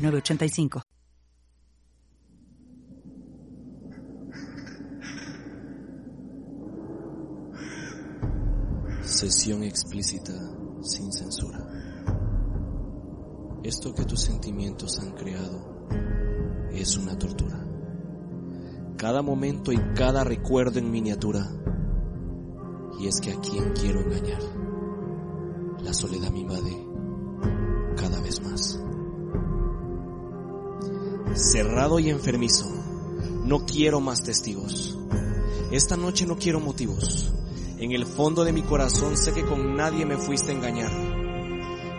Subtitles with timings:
[0.00, 0.82] 906985.
[9.02, 10.32] Sesión explícita
[10.82, 11.58] sin censura.
[13.62, 15.88] Esto que tus sentimientos han creado
[16.72, 17.62] es una tortura.
[18.96, 21.46] Cada momento y cada recuerdo en miniatura.
[22.98, 24.42] Y es que a quien quiero engañar,
[25.82, 26.86] la soledad me invade
[27.96, 28.89] cada vez más.
[31.34, 32.68] Cerrado y enfermizo,
[33.44, 34.98] no quiero más testigos.
[35.70, 37.32] Esta noche no quiero motivos.
[37.78, 40.90] En el fondo de mi corazón sé que con nadie me fuiste a engañar,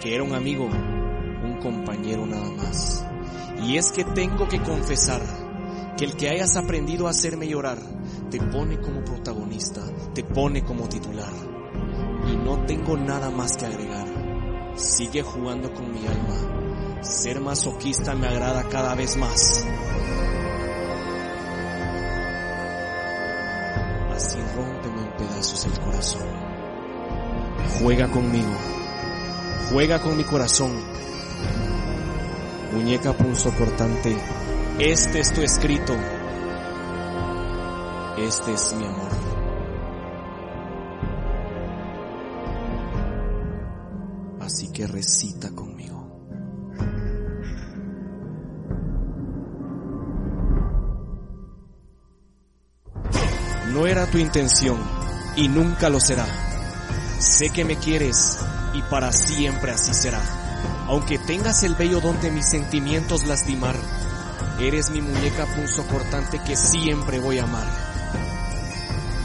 [0.00, 3.06] que era un amigo, un compañero nada más.
[3.64, 5.22] Y es que tengo que confesar
[5.96, 7.78] que el que hayas aprendido a hacerme llorar
[8.28, 9.82] te pone como protagonista,
[10.14, 11.32] te pone como titular.
[12.28, 14.72] Y no tengo nada más que agregar.
[14.74, 16.61] Sigue jugando con mi alma.
[17.02, 19.66] Ser masoquista me agrada cada vez más.
[24.14, 26.28] Así rómpeme en pedazos el corazón.
[27.80, 28.52] Juega conmigo.
[29.72, 30.70] Juega con mi corazón.
[32.72, 34.16] Muñeca punzo cortante.
[34.78, 35.94] Este es tu escrito.
[38.16, 39.10] Este es mi amor.
[44.40, 45.81] Así que recita conmigo.
[53.72, 54.78] No era tu intención
[55.34, 56.26] y nunca lo será.
[57.18, 58.38] Sé que me quieres
[58.74, 60.20] y para siempre así será.
[60.88, 63.74] Aunque tengas el bello don de mis sentimientos lastimar,
[64.60, 65.46] eres mi muñeca
[65.90, 67.66] cortante que siempre voy a amar.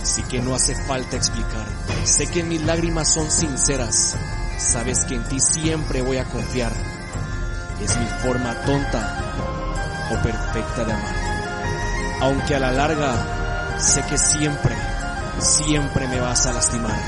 [0.00, 1.66] Así que no hace falta explicar.
[2.04, 4.14] Sé que mis lágrimas son sinceras.
[4.58, 6.72] Sabes que en ti siempre voy a confiar.
[7.82, 11.16] Es mi forma tonta o perfecta de amar.
[12.20, 13.36] Aunque a la larga
[13.78, 14.74] sé que siempre,
[15.38, 16.98] siempre me vas a lastimar.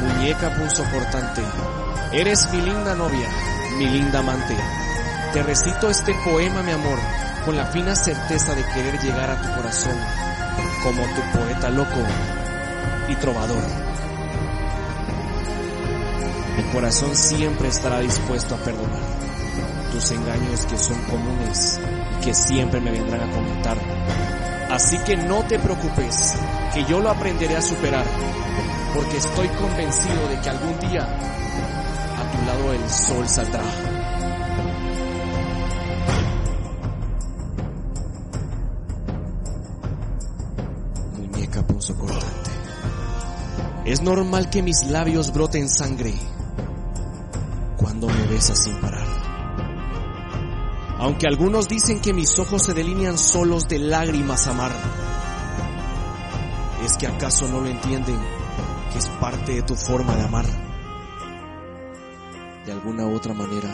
[0.00, 1.42] Muñeca punzocortante,
[2.12, 3.28] eres mi linda novia,
[3.78, 4.56] mi linda amante.
[5.32, 6.98] Te recito este poema, mi amor,
[7.44, 9.96] con la fina certeza de querer llegar a tu corazón,
[10.82, 12.02] como tu poeta loco
[13.08, 13.62] y trovador.
[16.56, 19.16] Mi corazón siempre estará dispuesto a perdonar
[19.92, 21.80] tus engaños que son comunes
[22.26, 23.78] que siempre me vendrán a comentar.
[24.68, 26.34] Así que no te preocupes,
[26.74, 28.04] que yo lo aprenderé a superar,
[28.96, 33.62] porque estoy convencido de que algún día a tu lado el sol saldrá.
[41.16, 42.50] Muñeca punzocortante.
[43.84, 46.12] Es normal que mis labios broten sangre
[47.76, 49.25] cuando me besas sin parar.
[50.98, 54.72] Aunque algunos dicen que mis ojos se delinean solos de lágrimas amar.
[56.84, 58.18] ¿Es que acaso no lo entienden
[58.92, 60.46] que es parte de tu forma de amar?
[62.64, 63.68] De alguna otra manera,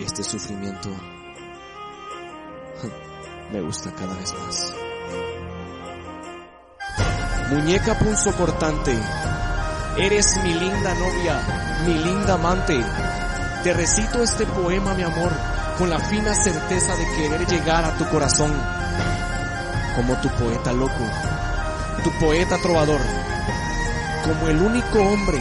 [0.00, 0.88] este sufrimiento
[3.52, 4.74] me gusta cada vez más.
[7.50, 8.92] Muñeca punzo cortante,
[9.98, 11.40] eres mi linda novia,
[11.86, 12.76] mi linda amante.
[13.62, 15.32] Te recito este poema, mi amor,
[15.78, 18.52] con la fina certeza de querer llegar a tu corazón,
[19.94, 21.04] como tu poeta loco,
[22.02, 23.00] tu poeta trovador,
[24.24, 25.38] como el único hombre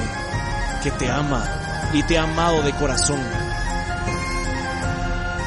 [0.84, 1.44] que te ama
[1.94, 3.20] y te ha amado de corazón.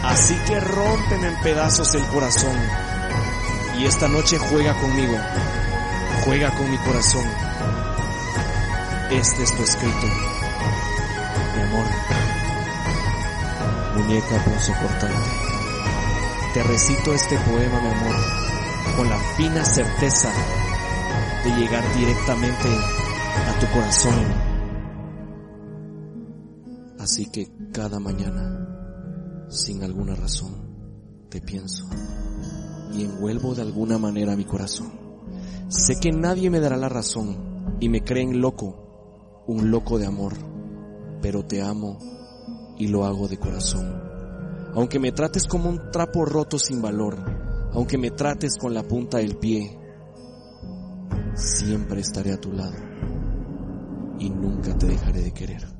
[0.04, 2.56] Así que rómpeme en pedazos el corazón
[3.78, 5.18] y esta noche juega conmigo,
[6.24, 7.24] juega con mi corazón.
[9.10, 10.06] Este es tu escrito,
[11.56, 12.17] mi amor
[13.98, 15.30] muñeca punzocortante.
[16.54, 18.14] Te recito este poema, mi amor,
[18.96, 20.30] con la fina certeza
[21.44, 24.14] de llegar directamente a tu corazón.
[27.00, 31.88] Así que cada mañana, sin alguna razón, te pienso
[32.94, 34.92] y envuelvo de alguna manera mi corazón.
[35.68, 40.34] Sé que nadie me dará la razón y me creen loco, un loco de amor,
[41.20, 41.98] pero te amo
[42.78, 44.02] y lo hago de corazón.
[44.74, 47.16] Aunque me trates como un trapo roto sin valor,
[47.72, 49.78] aunque me trates con la punta del pie,
[51.34, 52.76] siempre estaré a tu lado
[54.18, 55.77] y nunca te dejaré de querer.